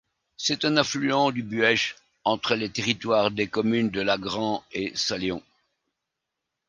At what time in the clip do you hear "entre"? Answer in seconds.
2.23-2.55